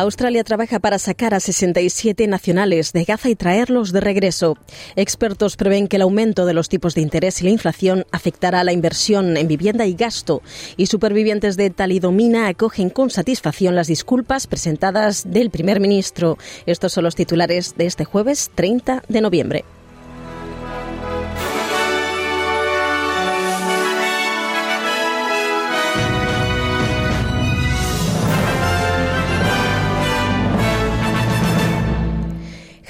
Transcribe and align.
Australia 0.00 0.44
trabaja 0.44 0.78
para 0.78 0.98
sacar 0.98 1.34
a 1.34 1.40
67 1.40 2.26
nacionales 2.26 2.94
de 2.94 3.04
Gaza 3.04 3.28
y 3.28 3.34
traerlos 3.34 3.92
de 3.92 4.00
regreso. 4.00 4.56
Expertos 4.96 5.56
prevén 5.56 5.88
que 5.88 5.96
el 5.96 6.02
aumento 6.02 6.46
de 6.46 6.54
los 6.54 6.70
tipos 6.70 6.94
de 6.94 7.02
interés 7.02 7.40
y 7.40 7.44
la 7.44 7.50
inflación 7.50 8.06
afectará 8.10 8.60
a 8.60 8.64
la 8.64 8.72
inversión 8.72 9.36
en 9.36 9.46
vivienda 9.46 9.84
y 9.84 9.94
gasto. 9.94 10.40
Y 10.78 10.86
supervivientes 10.86 11.58
de 11.58 11.68
Talidomina 11.68 12.48
acogen 12.48 12.88
con 12.88 13.10
satisfacción 13.10 13.74
las 13.74 13.88
disculpas 13.88 14.46
presentadas 14.46 15.30
del 15.30 15.50
primer 15.50 15.80
ministro. 15.80 16.38
Estos 16.64 16.94
son 16.94 17.04
los 17.04 17.14
titulares 17.14 17.74
de 17.76 17.84
este 17.84 18.06
jueves 18.06 18.50
30 18.54 19.02
de 19.06 19.20
noviembre. 19.20 19.64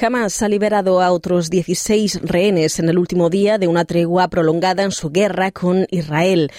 Hamas 0.02 0.40
ha 0.40 0.48
liberado 0.48 1.02
a 1.02 1.12
otros 1.12 1.50
16 1.50 2.20
rehenes 2.22 2.78
en 2.78 2.88
el 2.88 2.98
último 2.98 3.28
día 3.28 3.58
de 3.58 3.66
una 3.66 3.84
tregua 3.84 4.28
prolongada 4.28 4.82
en 4.82 4.92
su 4.92 5.10
guerra 5.10 5.50
con 5.50 5.86
Israel. 5.90 6.50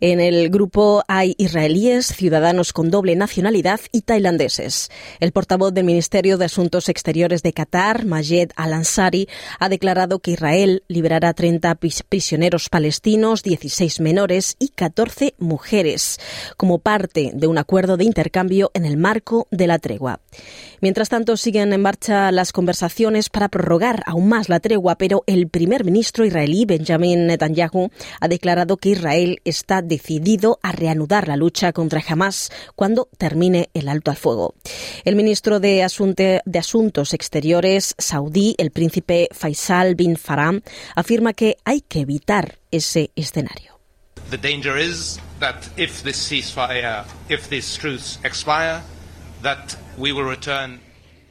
En 0.00 0.18
el 0.18 0.48
grupo 0.48 1.02
hay 1.06 1.34
israelíes, 1.36 2.06
ciudadanos 2.06 2.72
con 2.72 2.90
doble 2.90 3.14
nacionalidad 3.14 3.80
y 3.92 4.02
tailandeses. 4.02 4.90
El 5.20 5.32
portavoz 5.32 5.74
del 5.74 5.84
Ministerio 5.84 6.38
de 6.38 6.46
Asuntos 6.46 6.88
Exteriores 6.88 7.42
de 7.42 7.52
Qatar, 7.52 8.06
Majed 8.06 8.52
Al-Ansari, 8.56 9.28
ha 9.58 9.68
declarado 9.68 10.20
que 10.20 10.30
Israel 10.30 10.82
liberará 10.88 11.34
30 11.34 11.74
prisioneros 12.08 12.70
palestinos, 12.70 13.42
16 13.42 14.00
menores 14.00 14.56
y 14.58 14.68
14 14.68 15.34
mujeres, 15.38 16.18
como 16.56 16.78
parte 16.78 17.32
de 17.34 17.46
un 17.46 17.58
acuerdo 17.58 17.98
de 17.98 18.04
intercambio 18.04 18.70
en 18.72 18.86
el 18.86 18.96
marco 18.96 19.48
de 19.50 19.66
la 19.66 19.78
tregua. 19.78 20.20
Mientras 20.80 21.10
tanto, 21.10 21.36
siguen 21.36 21.72
en 21.72 21.82
marcha 21.82 22.32
las 22.32 22.52
conversaciones 22.52 22.85
para 23.32 23.48
prorrogar 23.48 24.02
aún 24.06 24.28
más 24.28 24.48
la 24.48 24.60
tregua, 24.60 24.96
pero 24.96 25.24
el 25.26 25.48
primer 25.48 25.84
ministro 25.84 26.24
israelí, 26.24 26.64
Benjamin 26.64 27.26
Netanyahu, 27.26 27.90
ha 28.20 28.28
declarado 28.28 28.76
que 28.76 28.90
Israel 28.90 29.40
está 29.44 29.82
decidido 29.82 30.58
a 30.62 30.72
reanudar 30.72 31.28
la 31.28 31.36
lucha 31.36 31.72
contra 31.72 32.02
Hamas 32.06 32.50
cuando 32.74 33.08
termine 33.18 33.70
el 33.74 33.88
alto 33.88 34.10
al 34.10 34.16
fuego. 34.16 34.54
El 35.04 35.16
ministro 35.16 35.60
de, 35.60 35.86
de 36.44 36.58
Asuntos 36.58 37.14
Exteriores 37.14 37.94
saudí, 37.98 38.54
el 38.58 38.70
príncipe 38.70 39.28
Faisal 39.32 39.94
bin 39.94 40.16
Farham, 40.16 40.62
afirma 40.94 41.32
que 41.32 41.56
hay 41.64 41.80
que 41.80 42.00
evitar 42.00 42.58
ese 42.70 43.10
escenario. 43.16 43.78
The 44.30 44.38
danger 44.38 44.76
is 44.76 45.20
that 45.38 45.68
if 45.76 46.02
this 46.02 46.16
ceasefire, 46.16 47.04
if 47.28 47.48
these 47.48 47.78
truce 47.78 48.18
expire, 48.24 48.82
that 49.42 49.76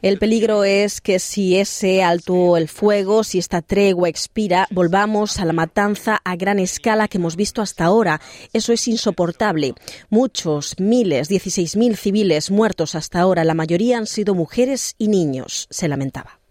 el 0.06 0.20
peligro 0.20 0.64
es 0.64 1.02
que 1.02 1.18
si 1.18 1.58
ese 1.58 2.04
alto 2.04 2.58
el 2.58 2.70
fuego, 2.70 3.24
si 3.24 3.40
esta 3.40 3.64
tregua 3.64 4.08
expira, 4.08 4.68
volvamos 4.70 5.40
a 5.40 5.46
la 5.46 5.54
matanza 5.54 6.22
a 6.24 6.36
gran 6.36 6.60
escala 6.60 7.08
que 7.08 7.18
hemos 7.18 7.36
visto 7.36 7.64
hasta 7.64 7.86
ahora. 7.86 8.22
Eso 8.54 8.72
es 8.72 8.88
insoportable. 8.88 9.74
Muchos, 10.12 10.80
miles, 10.80 11.32
16.000 11.32 11.96
civiles 11.96 12.52
muertos 12.52 12.94
hasta 12.94 13.20
ahora, 13.20 13.44
la 13.44 13.56
mayoría 13.56 13.98
han 13.98 14.06
sido 14.06 14.36
mujeres 14.36 14.94
y 15.00 15.08
niños, 15.08 15.66
se 15.72 15.88
lamentaba. 15.88 16.45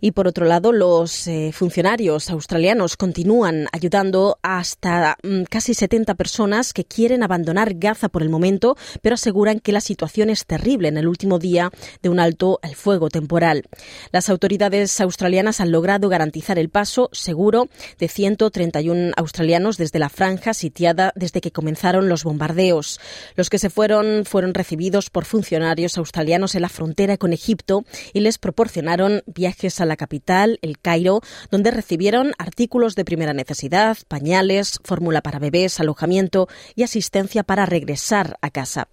Y 0.00 0.12
por 0.12 0.26
otro 0.26 0.46
lado, 0.46 0.72
los 0.72 1.26
eh, 1.26 1.50
funcionarios 1.52 2.30
australianos 2.30 2.96
continúan 2.96 3.66
ayudando 3.72 4.38
hasta 4.42 5.16
mm, 5.22 5.42
casi 5.44 5.74
70 5.74 6.14
personas 6.14 6.72
que 6.72 6.84
quieren 6.84 7.22
abandonar 7.22 7.74
Gaza 7.74 8.08
por 8.08 8.22
el 8.22 8.30
momento, 8.30 8.76
pero 9.02 9.14
aseguran 9.14 9.60
que 9.60 9.72
la 9.72 9.80
situación 9.80 10.30
es 10.30 10.46
terrible 10.46 10.88
en 10.88 10.96
el 10.96 11.08
último 11.08 11.38
día 11.38 11.70
de 12.02 12.08
un 12.08 12.20
alto 12.20 12.58
al 12.62 12.74
fuego 12.74 13.08
temporal. 13.10 13.64
Las 14.12 14.28
autoridades 14.28 15.00
australianas 15.00 15.60
han 15.60 15.72
logrado 15.72 16.08
garantizar 16.08 16.58
el 16.58 16.70
paso 16.70 17.08
seguro 17.12 17.68
de 17.98 18.08
131 18.08 19.12
australianos 19.16 19.76
desde 19.76 19.98
la 19.98 20.08
franja 20.08 20.54
sitiada 20.54 21.12
desde 21.14 21.40
que 21.40 21.50
comenzaron 21.50 22.08
los 22.08 22.24
bombardeos. 22.24 23.00
Los 23.36 23.50
que 23.50 23.58
se 23.58 23.70
fueron 23.70 24.24
fueron 24.24 24.54
recibidos 24.54 25.10
por 25.10 25.24
funcionarios 25.24 25.98
australianos 25.98 26.54
en 26.54 26.62
la 26.62 26.68
frontera 26.68 27.16
con 27.16 27.32
Egipto 27.32 27.84
y 28.12 28.20
les 28.20 28.38
proporcionaron 28.38 29.22
viajes 29.26 29.80
a 29.80 29.86
la 29.90 29.98
capital, 29.98 30.58
el 30.62 30.78
Cairo, 30.78 31.20
donde 31.50 31.70
recibieron 31.70 32.32
artículos 32.38 32.94
de 32.94 33.04
primera 33.04 33.34
necesidad, 33.34 33.98
pañales, 34.08 34.78
fórmula 34.82 35.20
para 35.20 35.38
bebés, 35.38 35.78
alojamiento 35.80 36.48
y 36.74 36.84
asistencia 36.84 37.42
para 37.42 37.66
regresar 37.66 38.38
a 38.40 38.48
casa. 38.50 38.88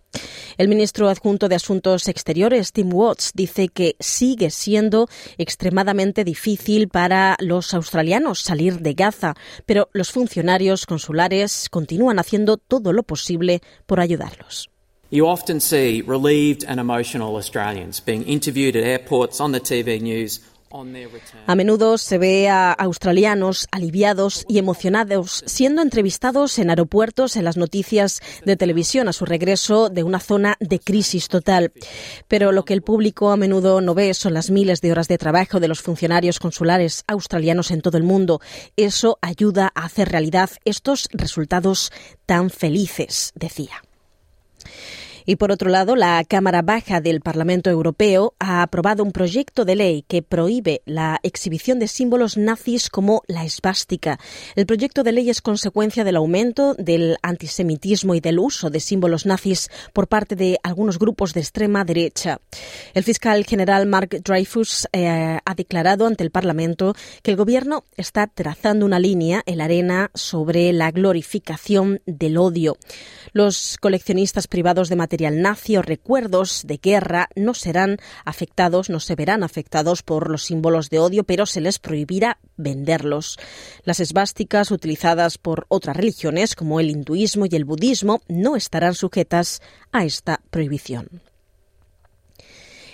El 0.58 0.68
ministro 0.68 1.10
adjunto 1.10 1.48
de 1.48 1.56
Asuntos 1.56 2.08
Exteriores, 2.08 2.74
Tim 2.74 2.94
Watts, 2.94 3.32
dice 3.34 3.70
que 3.70 3.96
sigue 4.00 4.50
siendo 4.50 5.08
extremadamente 5.38 6.24
difícil 6.24 6.90
para 6.90 7.38
los 7.40 7.74
australianos 7.74 8.42
salir 8.42 8.80
de 8.80 8.94
Gaza, 8.94 9.36
pero 9.66 9.90
los 9.94 10.12
funcionarios 10.12 10.86
consulares 10.86 11.70
continúan 11.70 12.20
haciendo 12.20 12.58
todo 12.58 12.92
lo 12.92 13.04
posible 13.04 13.62
por 13.86 14.00
ayudarlos. 14.00 14.70
You 15.10 15.26
often 15.26 15.62
see 15.62 16.02
relieved 16.06 16.66
and 16.68 16.82
emotional 16.82 17.38
Australians 17.38 18.02
being 18.02 18.24
interviewed 18.24 18.76
at 18.76 18.84
airports 18.84 19.40
on 19.40 19.54
the 19.54 19.62
TV 19.62 20.02
news 20.02 20.42
a 21.46 21.56
menudo 21.56 21.98
se 21.98 22.18
ve 22.18 22.50
a 22.50 22.72
australianos 22.72 23.68
aliviados 23.72 24.46
y 24.48 24.58
emocionados 24.58 25.44
siendo 25.46 25.82
entrevistados 25.82 26.60
en 26.60 26.70
aeropuertos 26.70 27.36
en 27.36 27.46
las 27.46 27.58
noticias 27.58 28.22
de 28.46 28.58
televisión 28.58 29.08
a 29.08 29.14
su 29.14 29.26
regreso 29.26 29.90
de 29.90 30.04
una 30.04 30.20
zona 30.20 30.58
de 30.60 30.80
crisis 30.80 31.28
total. 31.28 31.72
Pero 32.28 32.52
lo 32.52 32.66
que 32.66 32.74
el 32.74 32.82
público 32.82 33.32
a 33.32 33.38
menudo 33.38 33.82
no 33.82 33.96
ve 33.96 34.14
son 34.14 34.34
las 34.34 34.50
miles 34.50 34.82
de 34.82 34.92
horas 34.92 35.08
de 35.08 35.18
trabajo 35.18 35.60
de 35.60 35.68
los 35.68 35.82
funcionarios 35.82 36.40
consulares 36.40 37.04
australianos 37.08 37.72
en 37.72 37.82
todo 37.82 37.98
el 37.98 38.04
mundo. 38.04 38.42
Eso 38.76 39.18
ayuda 39.22 39.72
a 39.74 39.86
hacer 39.86 40.10
realidad 40.10 40.50
estos 40.66 41.08
resultados 41.14 41.92
tan 42.26 42.50
felices, 42.50 43.32
decía. 43.36 43.84
Y 45.30 45.36
por 45.36 45.52
otro 45.52 45.70
lado, 45.70 45.98
la 45.98 46.24
Cámara 46.24 46.62
Baja 46.62 47.02
del 47.02 47.20
Parlamento 47.20 47.70
Europeo 47.70 48.34
ha 48.40 48.62
aprobado 48.62 49.04
un 49.04 49.12
proyecto 49.12 49.66
de 49.66 49.76
ley 49.76 50.06
que 50.08 50.22
prohíbe 50.22 50.82
la 50.86 51.20
exhibición 51.22 51.80
de 51.80 51.90
símbolos 51.90 52.38
nazis 52.38 52.90
como 52.90 53.24
la 53.28 53.44
esvástica. 53.44 54.20
El 54.56 54.66
proyecto 54.66 55.04
de 55.04 55.12
ley 55.12 55.30
es 55.30 55.42
consecuencia 55.42 56.06
del 56.06 56.16
aumento 56.16 56.76
del 56.76 57.18
antisemitismo 57.24 58.16
y 58.16 58.22
del 58.22 58.40
uso 58.40 58.70
de 58.70 58.80
símbolos 58.80 59.26
nazis 59.26 59.70
por 59.92 60.08
parte 60.08 60.38
de 60.38 60.60
algunos 60.64 60.98
grupos 60.98 61.34
de 61.34 61.42
extrema 61.42 61.84
derecha. 61.84 62.40
El 62.94 63.04
fiscal 63.04 63.44
general 63.44 63.86
Mark 63.86 64.22
Dreyfus 64.24 64.88
eh, 64.94 65.40
ha 65.44 65.56
declarado 65.56 66.08
ante 66.08 66.24
el 66.24 66.32
Parlamento 66.32 66.96
que 67.22 67.32
el 67.32 67.38
gobierno 67.38 67.84
está 67.98 68.28
trazando 68.28 68.86
una 68.86 68.98
línea 68.98 69.44
en 69.46 69.58
la 69.58 69.66
arena 69.66 70.10
sobre 70.14 70.72
la 70.72 70.92
glorificación 70.92 72.00
del 72.06 72.38
odio. 72.38 72.78
Los 73.34 73.78
coleccionistas 73.82 74.48
privados 74.48 74.88
de 74.88 74.96
material 75.18 75.42
nazi 75.42 75.82
recuerdos 75.82 76.62
de 76.68 76.78
guerra 76.78 77.28
no 77.36 77.56
serán 77.56 77.98
afectados, 78.24 78.92
no 78.92 79.00
se 79.00 79.16
verán 79.16 79.42
afectados 79.42 80.04
por 80.04 80.30
los 80.30 80.44
símbolos 80.44 80.92
de 80.92 81.00
odio, 81.00 81.24
pero 81.24 81.48
se 81.48 81.60
les 81.60 81.80
prohibirá 81.80 82.38
venderlos. 82.56 83.40
Las 83.84 84.00
esvásticas 84.00 84.70
utilizadas 84.70 85.40
por 85.40 85.66
otras 85.70 85.98
religiones, 85.98 86.54
como 86.54 86.80
el 86.80 86.92
hinduismo 86.92 87.48
y 87.50 87.56
el 87.56 87.66
budismo, 87.66 88.22
no 88.28 88.56
estarán 88.56 88.94
sujetas 88.94 89.60
a 89.92 90.06
esta 90.06 90.40
prohibición. 90.52 91.10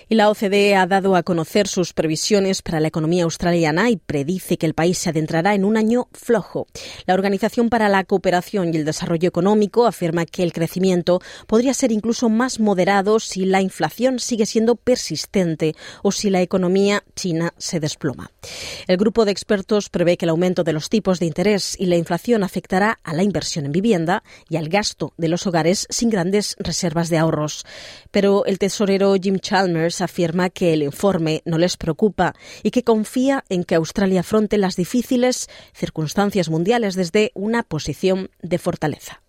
Y 0.09 0.15
la 0.15 0.29
OCDE 0.29 0.75
ha 0.75 0.85
dado 0.85 1.15
a 1.15 1.23
conocer 1.23 1.67
sus 1.67 1.93
previsiones 1.93 2.61
para 2.61 2.79
la 2.79 2.87
economía 2.87 3.23
australiana 3.23 3.89
y 3.89 3.97
predice 3.97 4.57
que 4.57 4.65
el 4.65 4.73
país 4.73 4.97
se 4.97 5.09
adentrará 5.09 5.55
en 5.55 5.65
un 5.65 5.77
año 5.77 6.07
flojo. 6.13 6.67
La 7.05 7.13
Organización 7.13 7.69
para 7.69 7.89
la 7.89 8.03
Cooperación 8.03 8.73
y 8.73 8.77
el 8.77 8.85
Desarrollo 8.85 9.27
Económico 9.27 9.85
afirma 9.85 10.25
que 10.25 10.43
el 10.43 10.53
crecimiento 10.53 11.21
podría 11.47 11.73
ser 11.73 11.91
incluso 11.91 12.29
más 12.29 12.59
moderado 12.59 13.19
si 13.19 13.45
la 13.45 13.61
inflación 13.61 14.19
sigue 14.19 14.45
siendo 14.45 14.75
persistente 14.75 15.75
o 16.01 16.11
si 16.11 16.29
la 16.29 16.41
economía 16.41 17.03
china 17.15 17.53
se 17.57 17.79
desploma. 17.79 18.31
El 18.87 18.97
grupo 18.97 19.25
de 19.25 19.31
expertos 19.31 19.89
prevé 19.89 20.17
que 20.17 20.25
el 20.25 20.29
aumento 20.29 20.63
de 20.63 20.73
los 20.73 20.89
tipos 20.89 21.19
de 21.19 21.25
interés 21.25 21.75
y 21.79 21.85
la 21.85 21.95
inflación 21.95 22.43
afectará 22.43 22.99
a 23.03 23.13
la 23.13 23.23
inversión 23.23 23.65
en 23.65 23.71
vivienda 23.71 24.23
y 24.49 24.57
al 24.57 24.69
gasto 24.69 25.13
de 25.17 25.27
los 25.27 25.47
hogares 25.47 25.87
sin 25.89 26.09
grandes 26.09 26.55
reservas 26.59 27.09
de 27.09 27.17
ahorros. 27.17 27.65
Pero 28.11 28.45
el 28.45 28.59
tesorero 28.59 29.15
Jim 29.21 29.39
Chalmers 29.39 30.01
afirma 30.03 30.49
que 30.49 30.73
el 30.73 30.83
informe 30.83 31.41
no 31.45 31.57
les 31.57 31.77
preocupa 31.77 32.33
y 32.61 32.71
que 32.71 32.83
confía 32.83 33.43
en 33.49 33.63
que 33.63 33.75
Australia 33.75 34.21
afronte 34.21 34.57
las 34.57 34.75
difíciles 34.75 35.49
circunstancias 35.73 36.49
mundiales 36.49 36.95
desde 36.95 37.31
una 37.33 37.63
posición 37.63 38.29
de 38.41 38.57
fortaleza. 38.57 39.23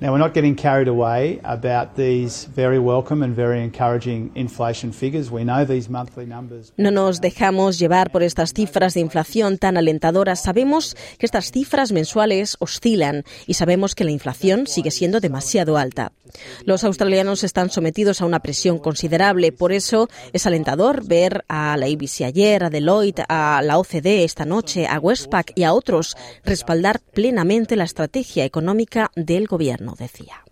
Now, 0.00 0.12
we're 0.12 0.18
not 0.18 0.34
getting 0.34 0.56
carried 0.56 0.88
away 0.88 1.40
about 1.44 1.94
these 1.94 2.48
very 2.54 2.78
welcome 2.78 3.22
and 3.22 3.34
very 3.34 3.62
encouraging 3.62 4.32
inflation 4.34 4.92
figures. 4.92 5.30
We 5.30 5.44
know 5.44 5.64
these 5.64 5.88
monthly 5.88 6.26
numbers. 6.26 6.72
No 6.76 6.90
nos 6.90 7.20
dejamos 7.20 7.78
llevar 7.78 8.10
por 8.10 8.24
estas 8.24 8.52
cifras 8.52 8.94
de 8.94 9.00
inflación 9.00 9.56
tan 9.56 9.76
alentadoras. 9.76 10.42
Sabemos 10.42 10.96
que 11.18 11.26
estas 11.26 11.52
cifras 11.52 11.92
mensuales 11.92 12.56
oscilan 12.58 13.22
y 13.46 13.54
sabemos 13.54 13.94
que 13.94 14.04
la 14.04 14.10
inflación 14.10 14.66
sigue 14.66 14.90
siendo 14.90 15.20
demasiado 15.20 15.78
alta. 15.78 16.12
Los 16.64 16.84
australianos 16.84 17.44
están 17.44 17.70
sometidos 17.70 18.20
a 18.20 18.26
una 18.26 18.40
presión 18.40 18.78
considerable, 18.78 19.52
por 19.52 19.72
eso 19.72 20.08
es 20.32 20.46
alentador 20.46 21.04
ver 21.04 21.44
a 21.48 21.76
la 21.76 21.86
ABC 21.86 22.22
ayer, 22.22 22.64
a 22.64 22.70
Deloitte, 22.70 23.24
a 23.28 23.60
la 23.62 23.78
OCDE 23.78 24.24
esta 24.24 24.44
noche, 24.44 24.86
a 24.86 24.98
Westpac 24.98 25.52
y 25.54 25.64
a 25.64 25.72
otros 25.72 26.16
respaldar 26.44 27.00
plenamente 27.00 27.76
la 27.76 27.84
estrategia 27.84 28.44
económica 28.44 29.10
del 29.14 29.46
gobierno 29.46 29.94
decía. 29.98 30.44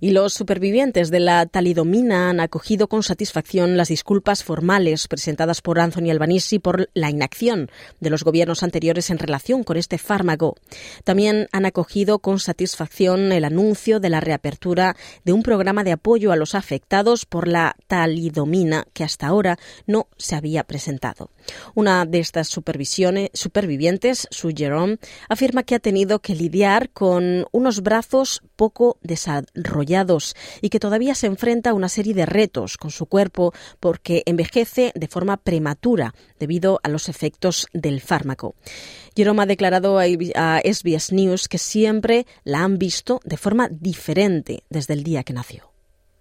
Y 0.00 0.10
los 0.10 0.34
supervivientes 0.34 1.10
de 1.10 1.20
la 1.20 1.46
talidomina 1.46 2.28
han 2.28 2.40
acogido 2.40 2.88
con 2.88 3.02
satisfacción 3.02 3.76
las 3.76 3.88
disculpas 3.88 4.44
formales 4.44 5.08
presentadas 5.08 5.62
por 5.62 5.80
Anthony 5.80 6.10
Albanese 6.10 6.60
por 6.60 6.90
la 6.92 7.10
inacción 7.10 7.70
de 8.00 8.10
los 8.10 8.22
gobiernos 8.22 8.62
anteriores 8.62 9.10
en 9.10 9.18
relación 9.18 9.64
con 9.64 9.76
este 9.76 9.98
fármaco. 9.98 10.56
También 11.04 11.48
han 11.52 11.64
acogido 11.64 12.18
con 12.18 12.38
satisfacción 12.38 13.32
el 13.32 13.44
anuncio 13.44 14.00
de 14.00 14.10
la 14.10 14.20
reapertura 14.20 14.96
de 15.24 15.32
un 15.32 15.42
programa 15.42 15.82
de 15.84 15.92
apoyo 15.92 16.32
a 16.32 16.36
los 16.36 16.54
afectados 16.54 17.24
por 17.24 17.48
la 17.48 17.76
talidomina 17.86 18.86
que 18.92 19.04
hasta 19.04 19.26
ahora 19.26 19.58
no 19.86 20.08
se 20.18 20.36
había 20.36 20.64
presentado. 20.64 21.30
Una 21.74 22.04
de 22.04 22.18
estas 22.18 22.48
supervivientes, 22.48 24.28
Sue 24.30 24.54
Jerome, 24.56 24.98
afirma 25.28 25.62
que 25.62 25.74
ha 25.74 25.78
tenido 25.80 26.18
que 26.18 26.34
lidiar 26.34 26.90
con 26.90 27.46
unos 27.52 27.82
brazos 27.82 28.42
poco 28.56 28.98
desarrollados 29.02 29.85
y 30.60 30.68
que 30.68 30.80
todavía 30.80 31.14
se 31.14 31.26
enfrenta 31.26 31.70
a 31.70 31.74
una 31.74 31.88
serie 31.88 32.14
de 32.14 32.26
retos 32.26 32.76
con 32.76 32.90
su 32.90 33.06
cuerpo 33.06 33.52
porque 33.80 34.22
envejece 34.26 34.92
de 34.94 35.08
forma 35.08 35.36
prematura 35.36 36.14
debido 36.38 36.80
a 36.82 36.88
los 36.88 37.08
efectos 37.08 37.66
del 37.72 38.00
fármaco. 38.00 38.54
Jerome 39.14 39.42
ha 39.42 39.46
declarado 39.46 39.98
a 39.98 40.58
SBS 40.58 41.12
News 41.12 41.48
que 41.48 41.58
siempre 41.58 42.26
la 42.44 42.62
han 42.64 42.78
visto 42.78 43.20
de 43.24 43.36
forma 43.36 43.68
diferente 43.68 44.64
desde 44.68 44.94
el 44.94 45.02
día 45.02 45.22
que 45.22 45.32
nació. 45.32 45.72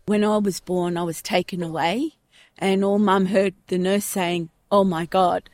When 0.07 0.21
I 0.21 0.37
was 0.37 0.61
born, 0.63 0.97
I 0.97 1.01
was 1.01 1.23
taken 1.23 1.63
away, 1.63 2.13
and 2.59 2.83
all 2.83 2.99
mum 2.99 3.25
heard 3.25 3.55
the 3.67 3.79
nurse 3.79 4.05
saying, 4.05 4.49
"Oh 4.69 4.85
my 4.85 5.07
God." 5.11 5.49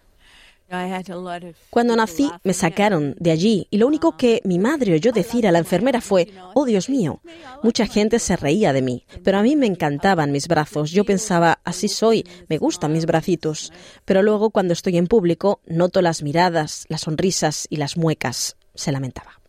Cuando 1.70 1.96
nací 1.96 2.30
me 2.44 2.54
sacaron 2.54 3.16
de 3.20 3.32
allí 3.32 3.68
y 3.70 3.78
lo 3.78 3.88
único 3.88 4.16
que 4.16 4.42
mi 4.46 4.58
madre 4.58 4.94
oyó 4.94 5.12
decir 5.12 5.48
a 5.48 5.52
la 5.52 5.60
enfermera 5.60 6.02
fue, 6.02 6.30
oh 6.54 6.66
Dios 6.66 6.90
mío, 6.90 7.22
mucha 7.62 7.88
gente 7.88 8.20
se 8.20 8.36
reía 8.38 8.72
de 8.74 8.82
mí, 8.82 9.06
pero 9.24 9.38
a 9.38 9.44
mí 9.44 9.56
me 9.56 9.66
encantaban 9.66 10.32
mis 10.32 10.48
brazos. 10.48 10.92
Yo 10.92 11.04
pensaba, 11.04 11.60
así 11.64 11.88
soy, 11.88 12.26
me 12.48 12.58
gustan 12.58 12.94
mis 12.94 13.06
bracitos. 13.06 13.74
Pero 14.06 14.24
luego 14.24 14.50
cuando 14.50 14.74
estoy 14.74 14.98
en 14.98 15.08
público 15.08 15.62
noto 15.66 16.02
las 16.02 16.24
miradas, 16.24 16.86
las 16.90 17.02
sonrisas 17.02 17.68
y 17.70 17.78
las 17.78 17.98
muecas, 17.98 18.56
se 18.74 18.92
lamentaba. 18.92 19.42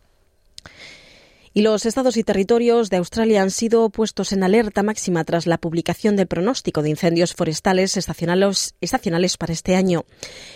Y 1.55 1.61
los 1.61 1.85
estados 1.85 2.17
y 2.17 2.23
territorios 2.23 2.89
de 2.89 2.97
Australia 2.97 3.43
han 3.43 3.51
sido 3.51 3.91
puestos 3.91 4.31
en 4.31 4.41
alerta 4.43 4.81
máxima 4.81 5.23
tras 5.23 5.45
la 5.45 5.59
publicación 5.59 6.15
del 6.15 6.25
pronóstico 6.25 6.81
de 6.81 6.89
incendios 6.89 7.35
forestales 7.35 7.95
estacionales, 7.95 9.37
para 9.37 9.53
este 9.53 9.75
año. 9.75 10.05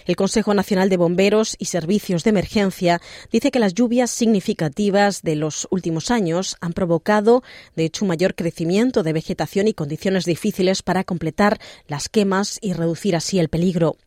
El 0.07 0.15
Consejo 0.15 0.55
Nacional 0.55 0.89
de 0.89 0.97
Bomberos 0.97 1.55
y 1.59 1.65
Servicios 1.65 2.23
de 2.23 2.31
Emergencia 2.31 2.99
dice 3.31 3.51
que 3.51 3.59
las 3.59 3.75
lluvias 3.75 4.09
significativas 4.09 5.21
de 5.21 5.35
los 5.35 5.67
últimos 5.69 6.09
años 6.09 6.57
han 6.61 6.73
provocado, 6.73 7.43
de 7.75 7.85
hecho, 7.85 8.03
un 8.03 8.09
mayor 8.09 8.33
crecimiento 8.33 9.03
de 9.03 9.13
vegetación 9.13 9.67
y 9.67 9.75
condiciones 9.75 10.25
difíciles 10.25 10.81
para 10.81 11.03
completar 11.03 11.59
las 11.87 12.09
quemas 12.09 12.57
y 12.59 12.73
reducir 12.73 13.15
así 13.15 13.37
el 13.37 13.49
peligro. 13.49 13.97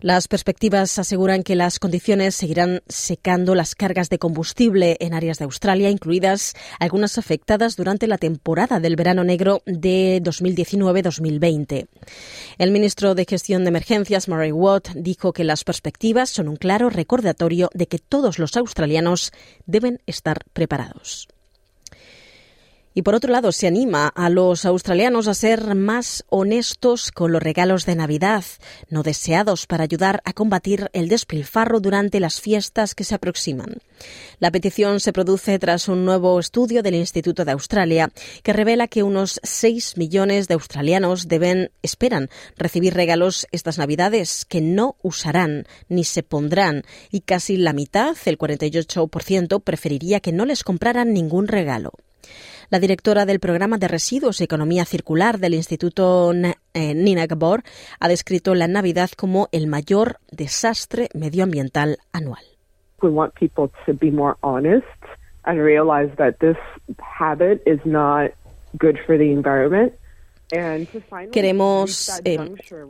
Las 0.00 0.28
perspectivas 0.28 0.98
aseguran 0.98 1.42
que 1.42 1.56
las 1.56 1.78
condiciones 1.78 2.34
seguirán 2.34 2.82
secando 2.88 3.54
las 3.54 3.74
cargas 3.74 4.10
de 4.10 4.18
combustible 4.18 4.96
en 5.00 5.14
áreas 5.14 5.38
de 5.38 5.44
Australia, 5.44 5.90
incluidas 5.90 6.54
algunas 6.78 7.18
afectadas 7.18 7.76
durante 7.76 8.06
la 8.06 8.18
temporada 8.18 8.80
del 8.80 8.96
verano 8.96 9.24
negro 9.24 9.62
de 9.64 10.20
2019-2020. 10.22 11.86
El 12.58 12.70
ministro 12.70 13.14
de 13.14 13.24
Gestión 13.24 13.64
de 13.64 13.68
Emergencias, 13.68 14.28
Murray 14.28 14.52
Watt, 14.52 14.90
dijo 14.94 15.32
que 15.32 15.44
las 15.44 15.64
perspectivas 15.64 16.30
son 16.30 16.48
un 16.48 16.56
claro 16.56 16.90
recordatorio 16.90 17.70
de 17.72 17.86
que 17.86 17.98
todos 17.98 18.38
los 18.38 18.56
australianos 18.56 19.32
deben 19.66 20.00
estar 20.06 20.44
preparados. 20.52 21.28
Y 22.96 23.02
por 23.02 23.14
otro 23.14 23.30
lado, 23.30 23.52
se 23.52 23.66
anima 23.66 24.08
a 24.08 24.30
los 24.30 24.64
australianos 24.64 25.28
a 25.28 25.34
ser 25.34 25.74
más 25.74 26.24
honestos 26.30 27.12
con 27.12 27.30
los 27.30 27.42
regalos 27.42 27.84
de 27.84 27.94
Navidad, 27.94 28.42
no 28.88 29.02
deseados 29.02 29.66
para 29.66 29.84
ayudar 29.84 30.22
a 30.24 30.32
combatir 30.32 30.88
el 30.94 31.10
despilfarro 31.10 31.80
durante 31.80 32.20
las 32.20 32.40
fiestas 32.40 32.94
que 32.94 33.04
se 33.04 33.14
aproximan. 33.14 33.82
La 34.38 34.50
petición 34.50 35.00
se 35.00 35.12
produce 35.12 35.58
tras 35.58 35.88
un 35.88 36.06
nuevo 36.06 36.40
estudio 36.40 36.82
del 36.82 36.94
Instituto 36.94 37.44
de 37.44 37.52
Australia 37.52 38.10
que 38.42 38.54
revela 38.54 38.88
que 38.88 39.02
unos 39.02 39.40
6 39.42 39.98
millones 39.98 40.48
de 40.48 40.54
australianos 40.54 41.28
deben, 41.28 41.72
esperan 41.82 42.30
recibir 42.56 42.94
regalos 42.94 43.46
estas 43.52 43.76
Navidades 43.76 44.46
que 44.46 44.62
no 44.62 44.96
usarán 45.02 45.66
ni 45.90 46.04
se 46.04 46.22
pondrán 46.22 46.82
y 47.10 47.20
casi 47.20 47.58
la 47.58 47.74
mitad, 47.74 48.16
el 48.24 48.38
48%, 48.38 49.62
preferiría 49.62 50.20
que 50.20 50.32
no 50.32 50.46
les 50.46 50.64
compraran 50.64 51.12
ningún 51.12 51.46
regalo. 51.46 51.92
La 52.70 52.78
directora 52.80 53.26
del 53.26 53.40
programa 53.40 53.78
de 53.78 53.88
residuos 53.88 54.40
y 54.40 54.44
economía 54.44 54.84
circular 54.84 55.38
del 55.38 55.54
Instituto 55.54 56.32
eh, 56.32 56.94
Nina 56.94 57.26
Gabor 57.26 57.62
ha 58.00 58.08
descrito 58.08 58.54
la 58.54 58.66
Navidad 58.66 59.10
como 59.16 59.48
el 59.52 59.66
mayor 59.66 60.16
desastre 60.30 61.08
medioambiental 61.14 61.98
anual. 62.12 62.42
We 63.02 63.10
want 63.10 63.34
people 63.34 63.70
to 63.86 63.94
be 63.94 64.10
more 64.10 64.36
honest 64.42 64.86
and 65.44 65.60
realize 65.60 66.10
that 66.16 66.38
this 66.40 66.56
habit 66.98 67.62
is 67.66 67.78
not 67.84 68.32
good 68.78 68.98
for 69.06 69.16
the 69.16 69.30
environment. 69.30 69.92
Queremos 71.32 72.20
eh, 72.24 72.38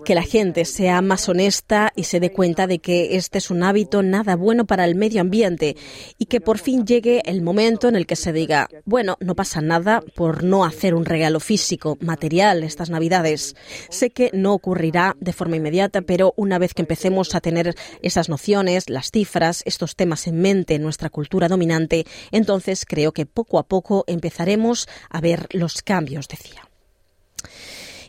que 0.04 0.14
la 0.14 0.22
gente 0.22 0.66
sea 0.66 1.00
más 1.00 1.26
honesta 1.28 1.90
y 1.96 2.04
se 2.04 2.20
dé 2.20 2.30
cuenta 2.30 2.66
de 2.66 2.80
que 2.80 3.16
este 3.16 3.38
es 3.38 3.50
un 3.50 3.62
hábito 3.62 4.02
nada 4.02 4.36
bueno 4.36 4.66
para 4.66 4.84
el 4.84 4.94
medio 4.94 5.22
ambiente 5.22 5.76
y 6.18 6.26
que 6.26 6.42
por 6.42 6.58
fin 6.58 6.84
llegue 6.84 7.22
el 7.24 7.40
momento 7.40 7.88
en 7.88 7.96
el 7.96 8.06
que 8.06 8.16
se 8.16 8.34
diga, 8.34 8.68
bueno, 8.84 9.16
no 9.20 9.34
pasa 9.34 9.62
nada 9.62 10.02
por 10.14 10.44
no 10.44 10.66
hacer 10.66 10.94
un 10.94 11.06
regalo 11.06 11.40
físico, 11.40 11.96
material 12.00 12.62
estas 12.62 12.90
Navidades. 12.90 13.56
Sé 13.88 14.10
que 14.10 14.30
no 14.34 14.52
ocurrirá 14.52 15.16
de 15.20 15.32
forma 15.32 15.56
inmediata, 15.56 16.02
pero 16.02 16.34
una 16.36 16.58
vez 16.58 16.74
que 16.74 16.82
empecemos 16.82 17.34
a 17.34 17.40
tener 17.40 17.74
esas 18.02 18.28
nociones, 18.28 18.90
las 18.90 19.10
cifras, 19.10 19.62
estos 19.64 19.96
temas 19.96 20.26
en 20.26 20.40
mente 20.40 20.74
en 20.74 20.82
nuestra 20.82 21.08
cultura 21.08 21.48
dominante, 21.48 22.04
entonces 22.32 22.84
creo 22.86 23.12
que 23.12 23.24
poco 23.24 23.58
a 23.58 23.66
poco 23.66 24.04
empezaremos 24.06 24.88
a 25.08 25.22
ver 25.22 25.46
los 25.52 25.80
cambios, 25.80 26.28
decía. 26.28 26.65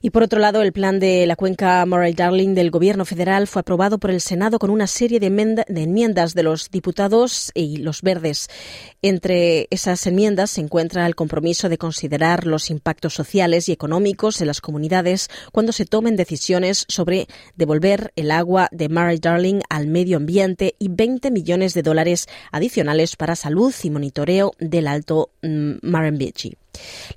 Y 0.02 0.12
por 0.12 0.24
otro 0.24 0.40
lado, 0.40 0.62
el 0.62 0.74
plan 0.74 1.00
de 1.00 1.26
la 1.26 1.36
cuenca 1.36 1.86
Moral 1.86 2.14
Darling 2.14 2.54
del 2.54 2.72
Gobierno 2.72 3.06
federal 3.06 3.48
fue 3.48 3.62
aprobado 3.62 3.98
por 3.98 4.12
el 4.12 4.22
Senado 4.22 4.60
con 4.60 4.70
una 4.70 4.88
serie 4.88 5.20
de, 5.20 5.28
enmiendas 5.28 6.34
de 6.34 6.44
los 6.44 6.70
diputados 6.70 7.52
y 7.54 7.78
los 7.78 8.02
verdes. 8.02 8.50
Entre 9.02 9.68
esas 9.70 10.06
enmiendas 10.08 10.52
se 10.52 10.62
encuentra 10.62 11.06
el 11.06 11.16
compromiso 11.16 11.70
de 11.70 11.78
considerar 11.78 12.46
los 12.46 12.70
impactos 12.70 13.14
sociales 13.14 13.70
y 13.70 13.72
económicos 13.72 14.40
en 14.42 14.48
las 14.48 14.62
comunidades 14.62 15.30
cuando 15.52 15.72
se 15.72 15.86
tomen 15.86 16.16
decisiones 16.16 16.86
sobre 16.88 17.28
devolver 17.56 18.12
el 18.16 18.32
agua 18.32 18.70
de 18.72 18.90
Murray 18.90 19.18
Darling 19.18 19.62
al 19.70 19.88
medio 19.88 20.18
ambiente 20.18 20.76
y 20.80 20.90
20 20.90 21.32
millones 21.32 21.74
de 21.74 21.82
dólares 21.82 22.28
adicionales 22.52 23.16
para 23.16 23.36
salud 23.36 23.74
y 23.84 23.90
monitoreo 23.90 24.54
del 24.60 24.88
Alto 24.88 25.32
mm, 25.42 25.78
Murrumbidgee. 25.82 26.58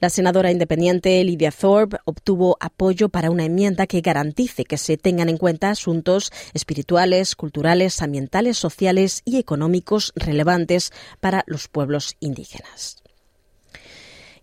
La 0.01 0.11
senadora 0.11 0.51
independiente 0.51 1.23
Lydia 1.25 1.51
Thorpe 1.51 1.99
obtuvo 2.05 2.57
apoyo 2.61 3.09
para 3.09 3.31
una 3.31 3.45
enmienda 3.45 3.87
que 3.87 4.01
garantice 4.01 4.65
que 4.65 4.79
se 4.79 4.97
tengan 4.97 5.29
en 5.29 5.39
cuenta 5.39 5.71
asuntos 5.71 6.33
espirituales, 6.55 7.37
culturales, 7.37 8.03
ambientales, 8.03 8.59
sociales 8.59 9.23
y 9.25 9.39
económicos 9.39 10.13
relevantes 10.15 10.93
para 11.21 11.45
los 11.47 11.69
pueblos 11.69 12.17
indígenas 12.21 13.01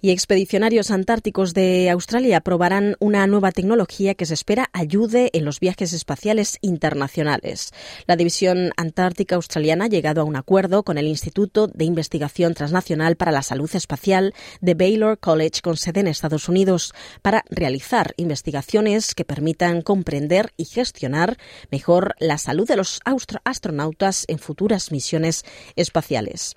y 0.02 0.12
expedicionarios 0.12 0.92
antárticos 0.92 1.54
de 1.54 1.90
Australia 1.90 2.42
probarán 2.42 2.96
una 3.00 3.26
nueva 3.28 3.52
tecnología 3.52 4.16
que 4.16 4.26
se 4.26 4.34
espera 4.34 4.70
ayude 4.74 5.30
en 5.34 5.46
los 5.46 5.60
viajes 5.60 5.94
espaciales 5.94 6.58
internacionales. 6.62 7.72
La 8.06 8.16
División 8.16 8.72
Antártica 8.78 9.36
Australiana 9.36 9.86
ha 9.86 9.90
llegado 9.90 10.22
a 10.22 10.26
un 10.26 10.36
acuerdo 10.36 10.84
con 10.84 10.98
el 10.98 11.08
Instituto 11.08 11.68
de 11.68 11.86
Investigación 11.86 12.54
Transnacional 12.54 13.16
para 13.16 13.32
la 13.32 13.42
Salud 13.42 13.70
Espacial 13.76 14.34
de 14.62 14.74
Baylor 14.74 15.18
College 15.20 15.62
con 15.62 15.78
sede 15.78 16.02
en 16.02 16.08
Estados 16.08 16.50
Unidos 16.50 16.94
para 17.22 17.44
realizar 17.50 18.14
investigaciones 18.18 19.16
que 19.16 19.26
permitan 19.26 19.82
comprender 19.82 20.54
y 20.58 20.66
gestionar 20.66 21.38
mejor 21.72 22.16
la 22.20 22.38
salud 22.38 22.68
de 22.68 22.76
los 22.76 23.00
astronautas 23.44 24.26
en 24.28 24.40
futuras 24.40 24.92
misiones 24.92 25.44
espaciales. 25.76 26.56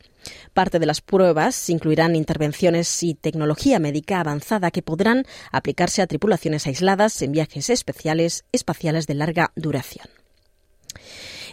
Parte 0.54 0.78
de 0.78 0.86
las 0.86 1.00
pruebas 1.00 1.70
incluirán 1.70 2.16
intervenciones 2.16 3.02
y 3.02 3.14
tecnología 3.14 3.78
médica 3.78 4.20
avanzada 4.20 4.70
que 4.70 4.82
podrán 4.82 5.24
aplicarse 5.52 6.02
a 6.02 6.06
tripulaciones 6.06 6.66
aisladas 6.66 7.20
en 7.22 7.32
viajes 7.32 7.70
especiales 7.70 8.44
espaciales 8.52 9.06
de 9.06 9.14
larga 9.14 9.52
duración. 9.56 10.06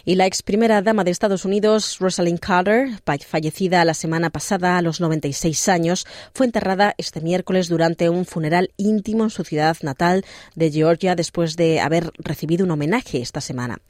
Y 0.04 0.14
la 0.14 0.26
ex 0.26 0.42
primera 0.42 0.80
dama 0.80 1.04
de 1.04 1.10
Estados 1.10 1.44
Unidos, 1.44 1.98
Rosalind 1.98 2.40
Carter, 2.40 2.88
fallecida 3.26 3.84
la 3.84 3.94
semana 3.94 4.30
pasada 4.30 4.78
a 4.78 4.82
los 4.82 5.00
96 5.00 5.68
años, 5.68 6.06
fue 6.32 6.46
enterrada 6.46 6.94
este 6.96 7.20
miércoles 7.20 7.68
durante 7.68 8.08
un 8.08 8.24
funeral 8.24 8.70
íntimo 8.76 9.24
en 9.24 9.30
su 9.30 9.44
ciudad 9.44 9.76
natal 9.82 10.24
de 10.54 10.70
Georgia 10.70 11.14
después 11.14 11.56
de 11.56 11.80
haber 11.80 12.10
recibido 12.18 12.64
un 12.64 12.70
homenaje 12.70 13.20
esta 13.20 13.40
semana. 13.40 13.80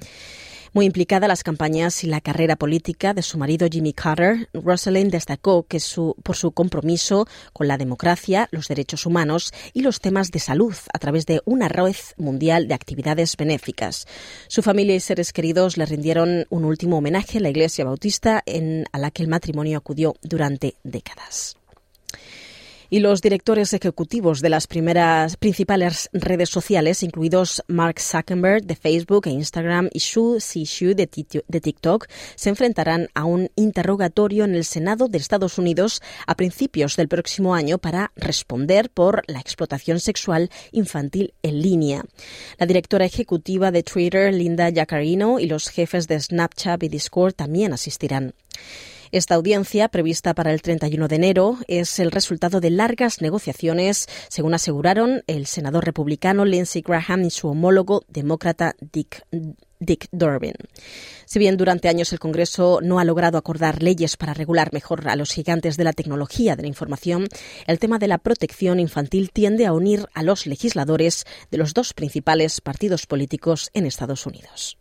Muy 0.73 0.87
implicada 0.87 1.27
en 1.27 1.29
las 1.29 1.43
campañas 1.43 2.05
y 2.05 2.07
la 2.07 2.21
carrera 2.21 2.57
política 2.57 3.15
de 3.15 3.23
su 3.23 3.39
marido 3.39 3.69
Jimmy 3.71 3.93
Carter, 3.93 4.49
Rosalind 4.53 5.11
destacó 5.11 5.65
que 5.65 5.81
su, 5.81 6.15
por 6.23 6.37
su 6.37 6.53
compromiso 6.53 7.27
con 7.53 7.69
la 7.69 7.79
democracia, 7.79 8.49
los 8.51 8.69
derechos 8.69 9.07
humanos 9.07 9.53
y 9.73 9.81
los 9.81 10.01
temas 10.01 10.31
de 10.31 10.41
salud 10.41 10.75
a 10.93 10.99
través 10.99 11.27
de 11.27 11.41
una 11.45 11.69
red 11.69 11.97
mundial 12.17 12.69
de 12.69 12.75
actividades 12.75 13.37
benéficas. 13.37 14.07
Su 14.49 14.63
familia 14.63 14.95
y 14.95 15.01
seres 15.01 15.33
queridos 15.33 15.77
le 15.77 15.87
rindieron 15.87 16.47
un 16.51 16.65
último 16.65 16.99
homenaje 16.99 17.39
en 17.39 17.45
la 17.45 17.51
Iglesia 17.51 17.85
Bautista 17.85 18.45
a 18.93 18.99
la 18.99 19.11
que 19.11 19.23
el 19.23 19.29
matrimonio 19.29 19.79
acudió 19.79 20.17
durante 20.23 20.75
décadas 20.85 21.57
y 22.91 23.01
los 23.01 23.21
directores 23.21 23.73
ejecutivos 23.73 24.41
de 24.41 24.49
las 24.49 24.67
primeras 24.67 25.37
principales 25.37 26.09
redes 26.13 26.49
sociales, 26.49 27.03
incluidos 27.03 27.63
Mark 27.69 28.01
Zuckerberg 28.01 28.65
de 28.65 28.77
Facebook 28.77 29.27
e 29.27 29.31
Instagram 29.31 29.89
y 29.93 30.01
Xu 30.01 30.41
Zixu 30.41 30.95
de, 30.95 31.07
TikTok, 31.07 32.07
se 32.35 32.49
enfrentarán 32.49 33.09
a 33.15 33.25
un 33.25 33.51
interrogatorio 33.57 34.45
en 34.45 34.55
el 34.55 34.65
Senado 34.65 35.09
de 35.09 35.19
Estados 35.19 35.59
Unidos 35.59 36.01
a 36.27 36.35
principios 36.35 36.97
del 36.97 37.09
próximo 37.09 37.55
año 37.55 37.79
para 37.79 38.13
responder 38.17 38.91
por 38.91 39.23
la 39.27 39.41
explotación 39.41 40.01
sexual 40.01 40.51
infantil 40.73 41.35
en 41.43 41.61
línea. 41.61 42.05
La 42.59 42.67
directora 42.67 43.05
ejecutiva 43.05 43.71
de 43.71 43.83
Twitter, 43.83 44.33
Linda 44.33 44.69
Yaccarino, 44.71 45.39
y 45.39 45.47
los 45.47 45.69
jefes 45.69 46.09
de 46.09 46.21
Snapchat 46.21 46.83
y 46.83 46.89
Discord 46.89 47.35
también 47.35 47.73
asistirán. 47.73 48.35
Esta 49.11 49.35
audiencia, 49.35 49.89
prevista 49.89 50.35
para 50.35 50.53
el 50.53 50.63
31 50.63 51.09
de 51.09 51.17
enero, 51.17 51.59
es 51.67 51.99
el 51.99 52.11
resultado 52.11 52.61
de 52.61 52.71
largas 52.71 53.23
negociaciones, 53.23 54.07
según 54.29 54.55
aseguraron 54.55 55.23
el 55.27 55.47
senador 55.47 55.85
republicano 55.85 56.45
Lindsey 56.45 56.83
Graham 56.83 57.25
y 57.25 57.31
su 57.31 57.49
homólogo 57.49 58.05
demócrata 58.09 58.75
Dick, 58.81 59.25
Durbin. 60.13 60.55
Si 61.25 61.39
bien 61.39 61.57
durante 61.57 61.89
años 61.89 62.13
el 62.13 62.19
Congreso 62.19 62.81
no 62.83 62.99
ha 62.99 63.05
logrado 63.05 63.39
acordar 63.39 63.83
leyes 63.83 64.17
para 64.17 64.35
regular 64.35 64.73
mejor 64.73 65.09
a 65.09 65.17
los 65.17 65.33
gigantes 65.33 65.77
de 65.77 65.85
la 65.85 65.93
tecnología 65.93 66.57
de 66.57 66.63
la 66.63 66.69
información, 66.69 67.29
el 67.67 67.79
tema 67.79 67.99
de 67.99 68.09
la 68.09 68.19
protección 68.19 68.81
infantil 68.81 69.31
tiende 69.33 69.67
a 69.67 69.73
unir 69.73 70.07
a 70.15 70.23
los 70.23 70.47
legisladores 70.47 71.25
de 71.51 71.59
los 71.59 71.75
dos 71.75 71.95
principales 71.95 72.61
partidos 72.61 73.07
políticos 73.07 73.71
en 73.73 73.87
Estados 73.87 74.27
Unidos. 74.27 74.79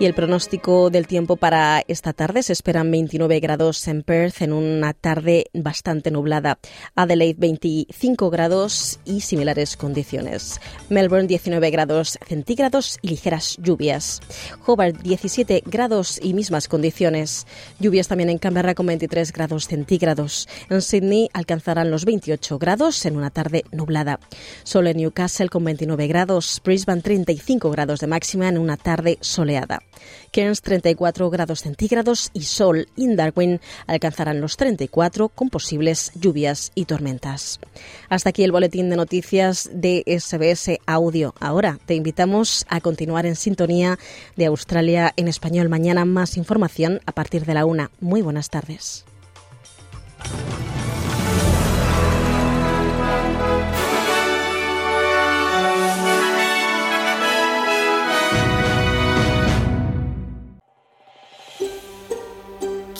Y 0.00 0.06
el 0.06 0.14
pronóstico 0.14 0.90
del 0.90 1.06
tiempo 1.06 1.36
para 1.36 1.84
esta 1.86 2.12
tarde 2.12 2.42
se 2.42 2.52
esperan 2.52 2.90
29 2.90 3.38
grados 3.38 3.86
en 3.86 4.02
Perth 4.02 4.42
en 4.42 4.52
una 4.52 4.92
tarde 4.92 5.46
bastante 5.54 6.10
nublada. 6.10 6.58
Adelaide 6.96 7.38
25 7.38 8.28
grados 8.28 8.98
y 9.04 9.20
similares 9.20 9.76
condiciones. 9.76 10.60
Melbourne 10.88 11.28
19 11.28 11.70
grados 11.70 12.18
centígrados 12.26 12.98
y 13.02 13.08
ligeras 13.08 13.56
lluvias. 13.62 14.20
Hobart 14.66 15.00
17 15.00 15.62
grados 15.64 16.18
y 16.20 16.34
mismas 16.34 16.66
condiciones. 16.66 17.46
Lluvias 17.78 18.08
también 18.08 18.30
en 18.30 18.38
Canberra 18.38 18.74
con 18.74 18.86
23 18.86 19.32
grados 19.32 19.68
centígrados. 19.68 20.48
En 20.70 20.82
Sydney 20.82 21.30
alcanzarán 21.32 21.92
los 21.92 22.04
28 22.04 22.58
grados 22.58 23.06
en 23.06 23.16
una 23.16 23.30
tarde 23.30 23.64
nublada. 23.70 24.18
Solo 24.64 24.90
en 24.90 24.96
Newcastle 24.96 25.48
con 25.48 25.62
29 25.62 26.08
grados. 26.08 26.60
Brisbane 26.64 27.00
35 27.00 27.70
grados 27.70 28.00
de 28.00 28.08
máxima 28.08 28.48
en 28.48 28.58
una 28.58 28.76
tarde 28.76 29.18
soleada. 29.20 29.83
Cairns 30.32 30.62
34 30.62 31.30
grados 31.30 31.60
centígrados 31.60 32.30
y 32.32 32.42
sol 32.42 32.88
en 32.96 33.16
Darwin 33.16 33.60
alcanzarán 33.86 34.40
los 34.40 34.56
34 34.56 35.28
con 35.28 35.50
posibles 35.50 36.12
lluvias 36.14 36.72
y 36.74 36.86
tormentas. 36.86 37.60
Hasta 38.08 38.30
aquí 38.30 38.44
el 38.44 38.52
boletín 38.52 38.90
de 38.90 38.96
noticias 38.96 39.70
de 39.72 40.02
SBS 40.06 40.78
Audio. 40.86 41.34
Ahora 41.40 41.78
te 41.86 41.94
invitamos 41.94 42.66
a 42.68 42.80
continuar 42.80 43.26
en 43.26 43.36
sintonía 43.36 43.98
de 44.36 44.46
Australia 44.46 45.12
en 45.16 45.28
español. 45.28 45.68
Mañana 45.68 46.04
más 46.04 46.36
información 46.36 47.00
a 47.06 47.12
partir 47.12 47.44
de 47.44 47.54
la 47.54 47.64
una. 47.64 47.90
Muy 48.00 48.22
buenas 48.22 48.50
tardes. 48.50 49.04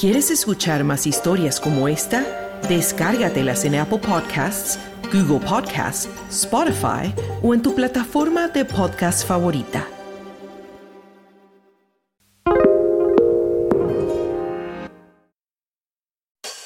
¿Quieres 0.04 0.30
escuchar 0.30 0.84
más 0.84 1.06
historias 1.06 1.58
como 1.58 1.88
esta? 1.88 2.58
Descárgatelas 2.68 3.64
en 3.64 3.76
Apple 3.76 4.00
Podcasts, 4.00 4.78
Google 5.10 5.40
Podcasts, 5.40 6.10
Spotify 6.28 7.10
o 7.42 7.54
en 7.54 7.62
tu 7.62 7.74
plataforma 7.74 8.48
de 8.48 8.66
podcast 8.66 9.26
favorita. 9.26 9.86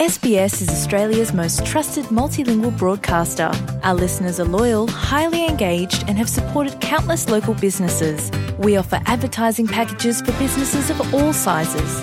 SBS 0.00 0.60
is 0.60 0.68
Australia's 0.70 1.32
most 1.32 1.64
trusted 1.64 2.06
multilingual 2.06 2.76
broadcaster. 2.76 3.52
Our 3.84 3.94
listeners 3.94 4.40
are 4.40 4.48
loyal, 4.48 4.88
highly 4.88 5.46
engaged, 5.46 6.02
and 6.08 6.18
have 6.18 6.28
supported 6.28 6.80
countless 6.80 7.28
local 7.28 7.54
businesses. 7.54 8.32
We 8.58 8.76
offer 8.76 9.00
advertising 9.06 9.68
packages 9.68 10.22
for 10.22 10.32
businesses 10.40 10.90
of 10.90 11.14
all 11.14 11.32
sizes. 11.32 12.02